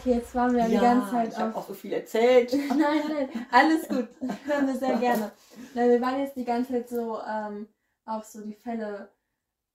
[0.00, 2.52] okay, jetzt waren wir ja, die ganze Zeit ich habe auch so viel erzählt.
[2.68, 4.08] nein, nein, alles gut.
[4.46, 5.30] Hören wir sehr gerne.
[5.74, 7.68] Nein, wir waren jetzt die ganze Zeit so ähm,
[8.06, 9.10] auf so die Fälle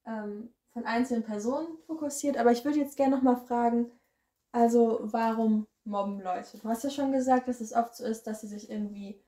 [0.06, 3.92] ähm, von einzelnen Personen fokussiert, aber ich würde jetzt gerne nochmal fragen,
[4.52, 6.58] also warum mobben Leute?
[6.58, 9.22] Du hast ja schon gesagt, dass es oft so ist, dass sie sich irgendwie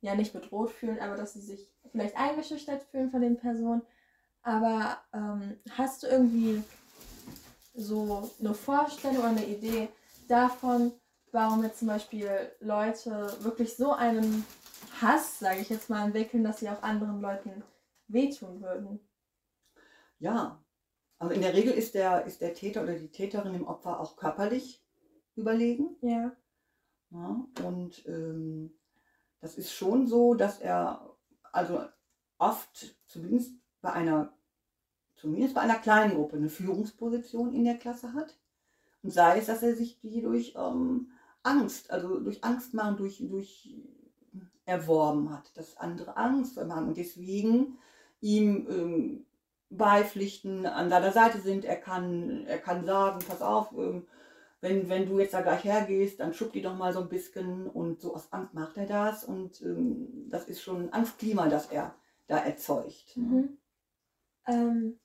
[0.00, 3.82] ja nicht bedroht fühlen, aber dass sie sich vielleicht eingeschüchtert fühlen von den Personen.
[4.42, 6.62] Aber ähm, hast du irgendwie
[7.74, 9.88] so eine Vorstellung oder eine Idee
[10.30, 10.92] davon,
[11.32, 12.30] warum jetzt zum Beispiel
[12.60, 14.44] Leute wirklich so einen
[15.00, 17.62] Hass, sage ich jetzt mal, entwickeln, dass sie auch anderen Leuten
[18.08, 19.00] wehtun würden?
[20.18, 20.62] Ja,
[21.18, 24.16] also in der Regel ist der, ist der Täter oder die Täterin dem Opfer auch
[24.16, 24.82] körperlich
[25.36, 25.96] überlegen.
[26.02, 26.32] Ja.
[27.10, 28.72] ja und ähm,
[29.40, 31.16] das ist schon so, dass er
[31.52, 31.84] also
[32.38, 34.32] oft, zumindest bei einer,
[35.16, 38.39] zumindest bei einer kleinen Gruppe, eine Führungsposition in der Klasse hat.
[39.02, 41.08] Und sei es, dass er sich die durch ähm,
[41.42, 43.74] Angst, also durch Angst machen, durch, durch
[44.66, 47.78] erworben hat, dass andere Angst vor haben und deswegen
[48.20, 49.26] ihm ähm,
[49.70, 51.64] Beipflichten an seiner Seite sind.
[51.64, 54.06] Er kann, er kann sagen, pass auf, ähm,
[54.60, 57.66] wenn, wenn du jetzt da gleich hergehst, dann schupp die doch mal so ein bisschen
[57.66, 61.66] und so aus Angst macht er das und ähm, das ist schon ein Angstklima, das
[61.66, 61.94] er
[62.26, 63.16] da erzeugt.
[63.16, 63.56] Mhm.
[64.46, 64.98] Ähm,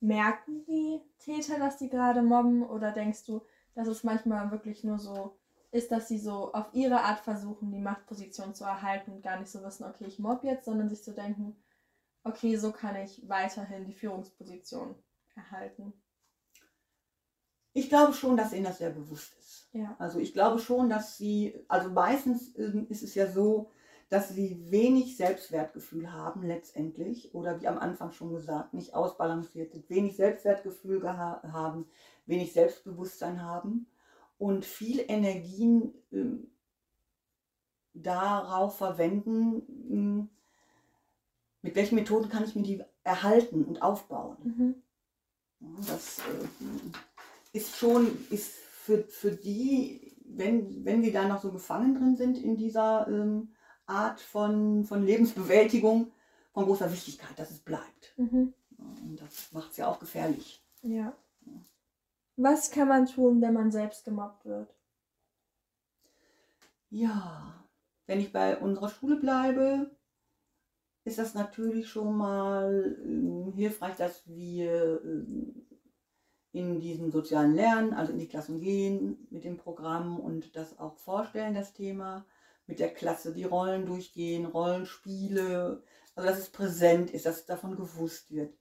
[0.00, 3.42] merken die Täter, dass die gerade mobben oder denkst du,
[3.74, 5.36] dass es manchmal wirklich nur so
[5.72, 9.50] ist, dass sie so auf ihre Art versuchen, die Machtposition zu erhalten und gar nicht
[9.50, 11.56] so wissen, okay, ich mobb jetzt, sondern sich zu so denken,
[12.24, 14.96] okay, so kann ich weiterhin die Führungsposition
[15.36, 15.92] erhalten.
[17.72, 19.68] Ich glaube schon, dass ihnen das sehr bewusst ist.
[19.72, 19.94] Ja.
[19.98, 23.70] Also ich glaube schon, dass sie, also meistens ähm, ist es ja so,
[24.10, 29.88] dass sie wenig Selbstwertgefühl haben letztendlich oder wie am Anfang schon gesagt, nicht ausbalanciert sind,
[29.88, 31.86] wenig Selbstwertgefühl haben,
[32.26, 33.86] wenig Selbstbewusstsein haben
[34.36, 36.50] und viel Energien ähm,
[37.94, 40.28] darauf verwenden, ähm,
[41.62, 44.36] mit welchen Methoden kann ich mir die erhalten und aufbauen.
[44.42, 44.82] Mhm.
[45.86, 51.94] Das äh, ist schon, ist für, für die, wenn, wenn sie da noch so gefangen
[51.94, 53.52] drin sind in dieser ähm,
[53.90, 56.12] Art von, von Lebensbewältigung,
[56.52, 58.14] von großer Wichtigkeit, dass es bleibt.
[58.16, 58.54] Mhm.
[58.78, 60.64] Und das macht es ja auch gefährlich.
[60.82, 61.14] Ja.
[62.36, 64.74] Was kann man tun, wenn man selbst gemobbt wird?
[66.88, 67.64] Ja,
[68.06, 69.90] wenn ich bei unserer Schule bleibe,
[71.04, 75.24] ist das natürlich schon mal äh, hilfreich, dass wir äh,
[76.52, 80.96] in diesen sozialen Lernen, also in die Klassen gehen mit dem Programm und das auch
[80.96, 82.24] vorstellen, das Thema,
[82.70, 85.82] mit der Klasse die Rollen durchgehen, Rollenspiele,
[86.14, 88.56] also dass es präsent ist, dass davon gewusst wird.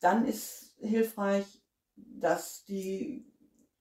[0.00, 1.62] Dann ist hilfreich,
[1.96, 3.26] dass die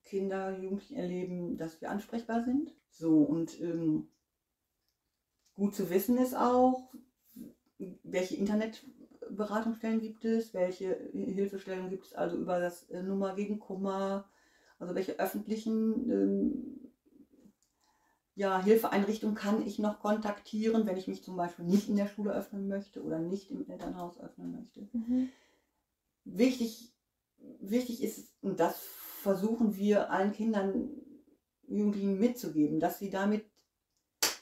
[0.06, 2.74] Kinder, Jugendlichen erleben, dass wir ansprechbar sind.
[2.90, 4.08] So, und ähm,
[5.54, 6.94] gut zu wissen ist auch,
[8.04, 14.30] welche Internetberatungsstellen gibt es, welche Hilfestellungen gibt es, also über das äh, Nummer gegen Kummer,
[14.80, 16.87] also welche öffentlichen ähm,
[18.38, 22.32] ja, Hilfeeinrichtungen kann ich noch kontaktieren, wenn ich mich zum Beispiel nicht in der Schule
[22.32, 24.88] öffnen möchte oder nicht im Elternhaus öffnen möchte.
[24.94, 25.30] Mhm.
[26.24, 26.94] Wichtig,
[27.60, 28.80] wichtig ist, und das
[29.24, 30.92] versuchen wir allen Kindern,
[31.68, 33.44] Jugendlichen mitzugeben, dass sie damit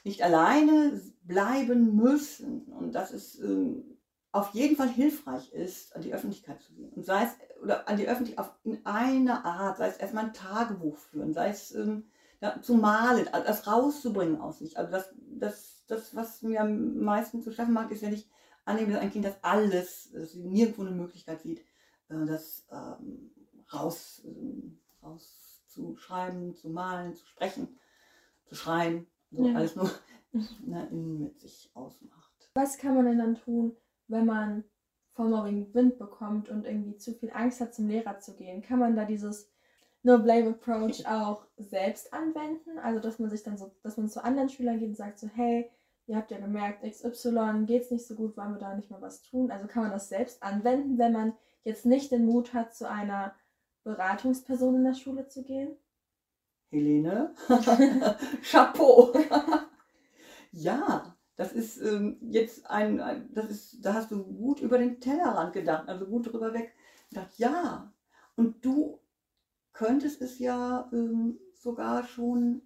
[0.04, 3.96] nicht alleine bleiben müssen und dass es ähm,
[4.30, 6.92] auf jeden Fall hilfreich ist, an die Öffentlichkeit zu gehen.
[6.92, 10.98] Und sei es, oder an die Öffentlichkeit in einer Art, sei es erstmal ein Tagebuch
[10.98, 12.04] führen, sei es ähm,
[12.40, 14.78] ja, zu malen, das rauszubringen aus sich.
[14.78, 18.28] Also das, das, das, was mir am meisten zu schaffen macht, ist, wenn ich
[18.64, 21.60] annehme, dass ein Kind das alles, dass sie nirgendwo eine Möglichkeit sieht,
[22.08, 23.30] äh, das ähm,
[23.72, 27.78] raus, äh, rauszuschreiben, zu malen, zu sprechen,
[28.44, 29.54] zu schreien so ja.
[29.54, 29.90] alles nur
[30.66, 32.50] na, innen mit sich ausmacht.
[32.54, 33.76] Was kann man denn dann tun,
[34.08, 34.64] wenn man
[35.12, 38.62] vom Mobbing Wind bekommt und irgendwie zu viel Angst hat, zum Lehrer zu gehen?
[38.62, 39.50] Kann man da dieses
[40.06, 42.78] No Blame Approach auch selbst anwenden?
[42.78, 45.28] Also dass man sich dann so, dass man zu anderen Schülern geht und sagt so,
[45.34, 45.68] hey,
[46.06, 49.22] ihr habt ja gemerkt, XY geht's nicht so gut, wollen wir da nicht mal was
[49.22, 49.50] tun?
[49.50, 51.32] Also kann man das selbst anwenden, wenn man
[51.64, 53.34] jetzt nicht den Mut hat, zu einer
[53.82, 55.76] Beratungsperson in der Schule zu gehen?
[56.70, 57.34] Helene,
[58.48, 59.12] Chapeau.
[60.52, 65.00] ja, das ist ähm, jetzt ein, ein, das ist, da hast du gut über den
[65.00, 66.72] Tellerrand gedacht, also gut drüber weg.
[67.08, 67.92] Gedacht, ja,
[68.36, 69.00] und du
[69.76, 72.62] könntest es ja ähm, sogar schon,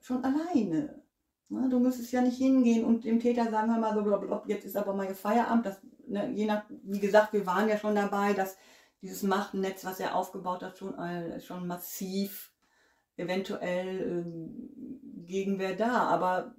[0.00, 1.02] schon alleine.
[1.48, 1.68] Ne?
[1.70, 4.76] Du müsstest ja nicht hingehen und dem Täter sagen, hör mal, so, blablabla, jetzt ist
[4.76, 5.64] aber mal Feierabend.
[5.66, 8.56] Das, ne, je nach, wie gesagt, wir waren ja schon dabei, dass
[9.00, 12.52] dieses Machtnetz, was er aufgebaut hat, schon, all- schon massiv
[13.16, 14.70] eventuell ähm,
[15.26, 16.02] Gegenwehr da.
[16.08, 16.54] Aber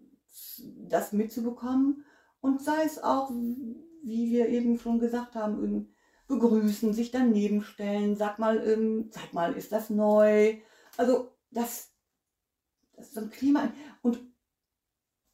[0.90, 2.04] das mitzubekommen
[2.42, 5.90] und sei es auch, wie wir eben schon gesagt haben, ähm,
[6.28, 10.58] begrüßen, sich daneben stellen, sag mal, ähm, sag mal, ist das neu?
[10.98, 11.92] Also das,
[12.96, 13.72] das ist so ein Klima.
[14.02, 14.20] Und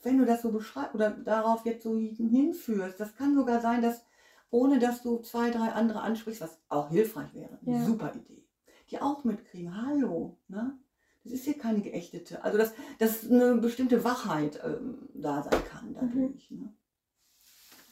[0.04, 4.04] wenn du das so beschreibst oder darauf jetzt so hinführst, das kann sogar sein, dass
[4.50, 7.86] ohne dass du zwei, drei andere ansprichst, was auch hilfreich wäre, eine Ja.
[7.86, 8.46] super Idee,
[8.92, 10.78] die auch mitkriegen, hallo, ne?
[11.24, 15.94] Das ist hier keine geächtete, also dass, dass eine bestimmte Wachheit ähm, da sein kann
[15.94, 16.52] dadurch.
[16.52, 16.74] Ne?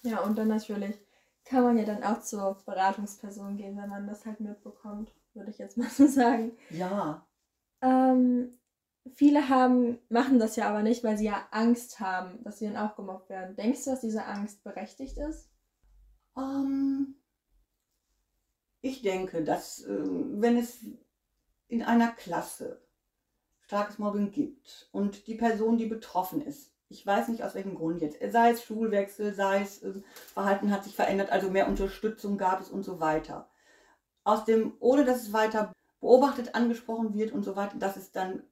[0.03, 0.99] Ja, und dann natürlich
[1.45, 5.57] kann man ja dann auch zur Beratungsperson gehen, wenn man das halt mitbekommt, würde ich
[5.57, 6.57] jetzt mal so sagen.
[6.69, 7.27] Ja,
[7.81, 8.57] Ähm,
[9.13, 12.77] viele haben, machen das ja aber nicht, weil sie ja Angst haben, dass sie dann
[12.77, 13.55] auch gemobbt werden.
[13.55, 15.49] Denkst du, dass diese Angst berechtigt ist?
[16.37, 17.15] Ähm,
[18.81, 20.85] ich denke, dass ähm, wenn es
[21.67, 22.81] in einer Klasse
[23.61, 28.01] starkes Mobbing gibt und die Person, die betroffen ist, ich weiß nicht aus welchem Grund
[28.01, 30.03] jetzt, sei es Schulwechsel, sei es ähm,
[30.33, 33.49] Verhalten hat sich verändert, also mehr Unterstützung gab es und so weiter.
[34.23, 38.43] Aus dem, ohne dass es weiter beobachtet, angesprochen wird und so weiter, dass es dann,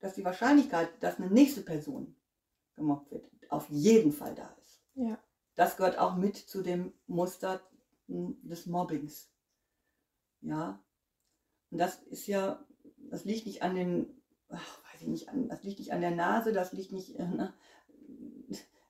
[0.00, 2.16] dass die Wahrscheinlichkeit, dass eine nächste Person
[2.74, 5.18] gemobbt wird, auf jeden Fall da ist Ja.
[5.54, 7.60] das gehört auch mit zu dem Muster
[8.08, 9.30] m, des Mobbings.
[10.40, 10.82] Ja.
[11.70, 12.64] Und das ist ja,
[13.10, 14.13] das liegt nicht an den,
[15.08, 17.52] nicht, an, das liegt nicht an der Nase, das liegt nicht äh, ne,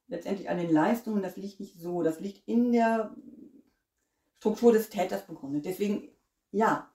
[0.08, 3.14] letztendlich an den Leistungen, das liegt nicht so, das liegt in der
[4.36, 5.64] Struktur des Täters begründet.
[5.64, 6.08] Deswegen,
[6.50, 6.90] ja,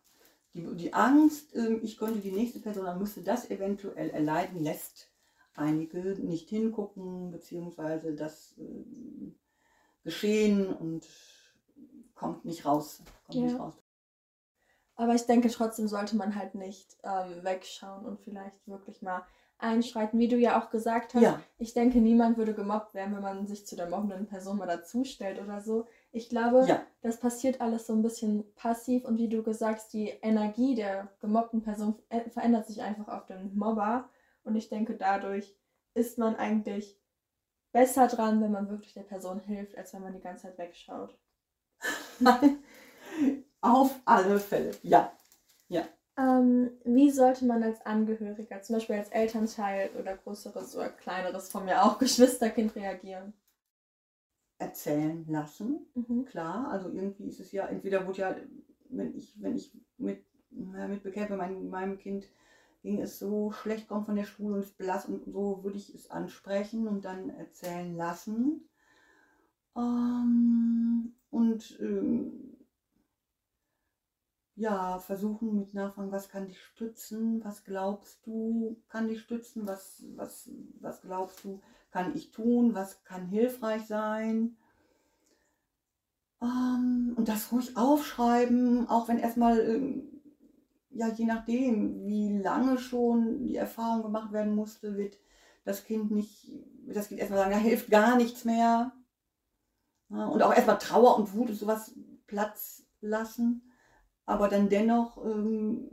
[0.54, 5.12] die, die Angst, ähm, ich könnte die nächste Person, dann müsste das eventuell erleiden, lässt
[5.56, 9.36] einige nicht hingucken, beziehungsweise das ähm,
[10.04, 11.08] geschehen und
[12.16, 13.02] kommt nicht raus.
[13.26, 13.44] Kommt Ja.
[13.46, 13.74] nicht raus.
[15.00, 19.24] Aber ich denke, trotzdem sollte man halt nicht ähm, wegschauen und vielleicht wirklich mal
[19.58, 21.22] einschreiten, wie du ja auch gesagt hast.
[21.22, 24.68] Ja, Ich denke, niemand würde gemobbt werden, wenn man sich zu der mobbenden Person mal
[24.68, 25.88] dazustellt oder so.
[26.12, 29.94] Ich glaube, ja, das passiert alles so ein bisschen passiv und wie du gesagt hast,
[29.94, 34.10] die Energie der gemobbten Person äh, verändert sich einfach auf den Mobber
[34.44, 35.56] und ich denke, dadurch
[35.94, 37.00] ist man eigentlich
[37.72, 41.18] besser dran, wenn man wirklich der Person hilft, als wenn man die ganze Zeit wegschaut.
[43.62, 44.72] auf alle Fälle.
[44.84, 45.12] Ja,
[46.20, 51.66] Ähm, wie sollte man als Angehöriger, zum Beispiel als Elternteil oder größeres oder kleineres von
[51.66, 53.34] mir auch Geschwisterkind reagieren?
[54.58, 55.86] erzählen lassen.
[55.96, 56.26] Mhm.
[56.26, 58.36] Klar, also irgendwie ist es ja, entweder wurde ja,
[58.90, 62.28] wenn ich, wenn ich mit, na, mitbekäme, mein, meinem Kind
[62.82, 65.94] ging es so schlecht, kommt von der Schule und ist blass und so, würde ich
[65.94, 68.70] es ansprechen und dann erzählen lassen.
[69.76, 72.49] Ähm, und ähm,
[74.60, 80.04] ja, versuchen mit Nachfragen, was kann dich stützen, was glaubst du, kann dich stützen, was,
[80.18, 80.50] was,
[80.82, 81.62] was glaubst du,
[81.92, 84.58] kann ich tun, was kann hilfreich sein.
[86.42, 90.22] Ähm, und das ruhig aufschreiben, auch wenn erstmal, ähm,
[90.90, 95.18] ja, je nachdem, wie lange schon die Erfahrung gemacht werden musste, wird
[95.64, 96.52] das Kind nicht,
[96.86, 98.92] das Kind erstmal sagen, ja, hilft gar nichts mehr.
[100.10, 101.94] Und auch erstmal Trauer und Wut und sowas
[102.28, 103.69] Platz lassen,
[104.30, 105.90] aber dann dennoch ähm,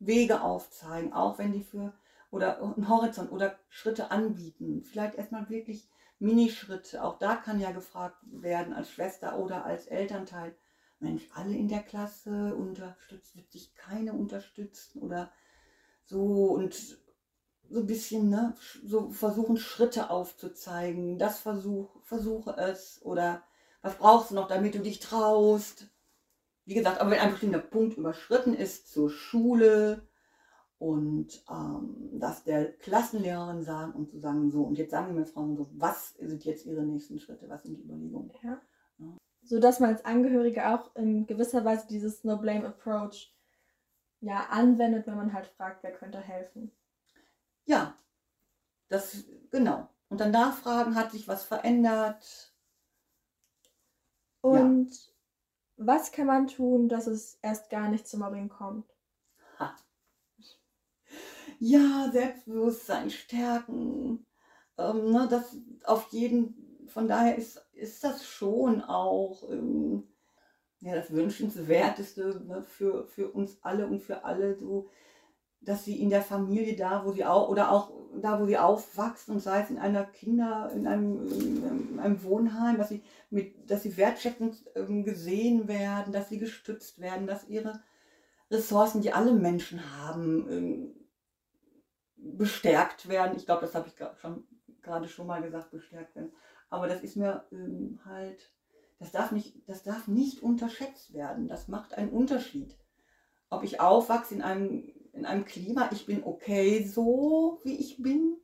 [0.00, 1.92] Wege aufzeigen, auch wenn die für
[2.32, 4.82] oder einen Horizont oder Schritte anbieten.
[4.82, 7.02] Vielleicht erstmal wirklich Minischritte.
[7.04, 10.56] Auch da kann ja gefragt werden als Schwester oder als Elternteil.
[10.98, 15.30] Mensch, alle in der Klasse unterstützt, wird sich keine unterstützen oder
[16.04, 16.74] so und
[17.68, 21.20] so ein bisschen, ne, so versuchen Schritte aufzuzeigen.
[21.20, 23.44] Das versuch, versuche es oder
[23.80, 25.86] was brauchst du noch, damit du dich traust?
[26.70, 30.06] Wie gesagt, aber wenn ein bestimmter Punkt überschritten ist zur Schule,
[30.78, 35.56] und ähm, das der Klassenlehrerin sagen und zu sagen, so, und jetzt sagen wir Frauen
[35.56, 38.32] so, was sind jetzt ihre nächsten Schritte, was sind die Überlegungen?
[38.42, 38.62] Ja.
[38.98, 39.06] Ja.
[39.42, 43.34] So dass man als Angehörige auch in gewisser Weise dieses No Blame Approach
[44.20, 46.70] ja anwendet, wenn man halt fragt, wer könnte helfen.
[47.66, 47.94] Ja,
[48.88, 49.88] das, genau.
[50.08, 52.54] Und dann nachfragen, hat sich was verändert?
[54.40, 55.10] Und
[55.80, 58.86] was kann man tun, dass es erst gar nicht zum Mobbing kommt?
[59.58, 59.76] Ha.
[61.58, 64.26] Ja, Selbstbewusstsein stärken.
[64.78, 70.04] Ähm, ne, das auf jeden, von daher ist, ist das schon auch ähm,
[70.80, 74.90] ja, das Wünschenswerteste ne, für, für uns alle und für alle so
[75.60, 79.34] dass sie in der Familie da, wo sie auch, oder auch da, wo sie aufwachsen,
[79.34, 83.82] und sei es in einer Kinder, in einem, in einem Wohnheim, dass sie, mit, dass
[83.82, 87.82] sie wertschätzend ähm, gesehen werden, dass sie gestützt werden, dass ihre
[88.50, 90.94] Ressourcen, die alle Menschen haben, ähm,
[92.16, 93.36] bestärkt werden.
[93.36, 94.44] Ich glaube, das habe ich schon
[94.82, 96.32] gerade schon mal gesagt, bestärkt werden.
[96.68, 98.52] Aber das ist mir ähm, halt,
[98.98, 101.48] das darf, nicht, das darf nicht unterschätzt werden.
[101.48, 102.76] Das macht einen Unterschied.
[103.48, 108.36] Ob ich aufwachse in einem in einem Klima, ich bin okay so, wie ich bin.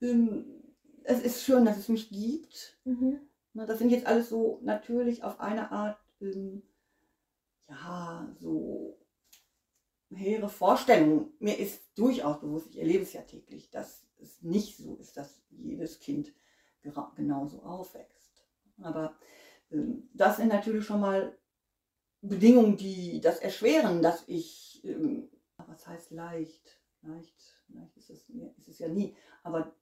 [0.00, 0.62] Ähm,
[1.04, 2.78] es ist schön, dass es mich gibt.
[2.84, 3.20] Mhm.
[3.54, 6.62] Das sind jetzt alles so natürlich auf eine Art, ähm,
[7.68, 8.98] ja, so
[10.10, 11.32] hehre Vorstellungen.
[11.38, 15.42] Mir ist durchaus bewusst, ich erlebe es ja täglich, dass es nicht so ist, dass
[15.50, 16.32] jedes Kind
[17.16, 18.44] genauso aufwächst.
[18.80, 19.16] Aber
[19.70, 21.36] ähm, das sind natürlich schon mal
[22.20, 25.28] Bedingungen, die das erschweren, dass ich ähm,
[25.72, 26.80] was heißt leicht?
[27.02, 27.34] Leicht,
[27.68, 29.16] leicht ist es, ist es ja nie.
[29.42, 29.74] Aber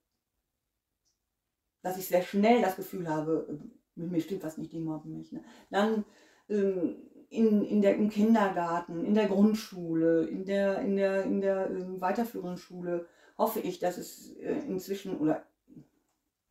[1.81, 3.59] dass ich sehr schnell das Gefühl habe,
[3.95, 5.31] mit mir stimmt was nicht, die mobben mich.
[5.31, 5.43] Ne?
[5.69, 6.05] Dann
[6.49, 6.97] ähm,
[7.29, 12.01] in, in der, im Kindergarten, in der Grundschule, in der, in der, in der ähm,
[12.01, 13.07] weiterführenden Schule
[13.37, 15.45] hoffe ich, dass es äh, inzwischen, oder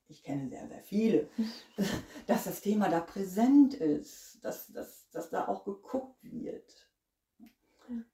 [0.09, 1.29] ich kenne sehr, sehr viele,
[2.27, 6.89] dass das Thema da präsent ist, dass, dass, dass da auch geguckt wird.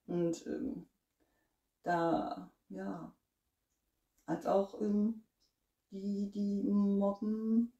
[0.06, 0.87] Und ähm,
[1.86, 3.12] da, ja,
[4.26, 5.22] als auch ähm,
[5.90, 7.72] die, die Mobben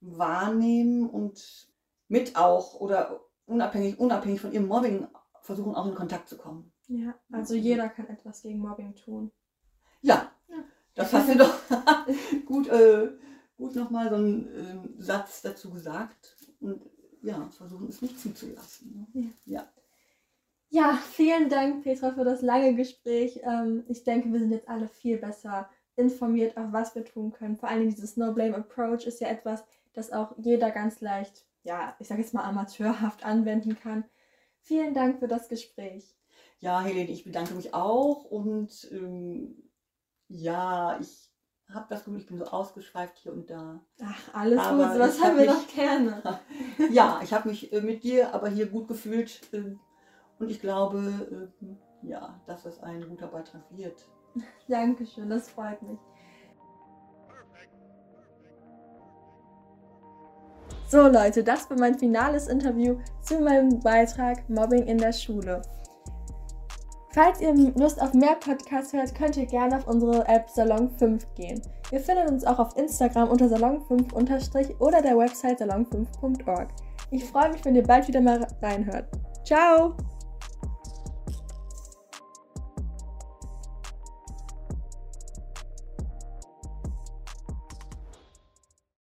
[0.00, 1.68] wahrnehmen und
[2.08, 5.08] mit auch oder unabhängig, unabhängig von ihrem Mobbing
[5.40, 6.72] versuchen auch in Kontakt zu kommen.
[6.88, 9.32] Ja, also jeder kann etwas gegen Mobbing tun.
[10.02, 10.56] Ja, ja.
[10.94, 11.58] das hast du doch
[12.46, 13.10] gut, äh,
[13.56, 16.36] gut nochmal so einen äh, Satz dazu gesagt.
[16.60, 16.82] Und
[17.22, 19.08] ja, versuchen es nicht zuzulassen.
[19.12, 19.32] Ne?
[19.46, 19.60] Ja.
[19.60, 19.68] ja.
[20.70, 23.40] Ja, vielen Dank, Petra, für das lange Gespräch.
[23.44, 27.56] Ähm, ich denke, wir sind jetzt alle viel besser informiert, auf was wir tun können.
[27.56, 31.96] Vor allem dieses No Blame Approach ist ja etwas, das auch jeder ganz leicht, ja,
[31.98, 34.04] ich sage jetzt mal amateurhaft anwenden kann.
[34.60, 36.16] Vielen Dank für das Gespräch.
[36.58, 39.70] Ja, Helene, ich bedanke mich auch und ähm,
[40.28, 41.30] ja, ich
[41.72, 43.80] habe das Gefühl, ich bin so ausgeschweift hier und da.
[44.02, 46.40] Ach, alles aber gut, was haben wir mich, doch gerne.
[46.90, 49.40] ja, ich habe mich äh, mit dir aber hier gut gefühlt.
[49.52, 49.76] Äh,
[50.38, 54.06] und ich glaube, äh, ja, dass das ein guter Beitrag wird.
[54.68, 55.98] Dankeschön, das freut mich.
[60.88, 65.60] So Leute, das war mein finales Interview zu meinem Beitrag Mobbing in der Schule.
[67.10, 71.34] Falls ihr Lust auf mehr Podcasts hört, könnt ihr gerne auf unsere App Salon 5
[71.34, 71.60] gehen.
[71.90, 76.68] Ihr findet uns auch auf Instagram unter salon5- oder der Website salon5.org.
[77.10, 79.06] Ich freue mich, wenn ihr bald wieder mal reinhört.
[79.44, 79.96] Ciao!